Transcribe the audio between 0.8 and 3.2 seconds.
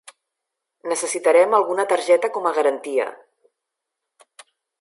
Necessitarem alguna targeta com a garantia.